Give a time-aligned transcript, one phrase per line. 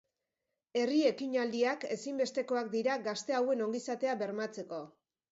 [0.79, 4.81] Herri ekinaldiak ezinbestekoak dira gazte hauen ongizatea bermatzeko.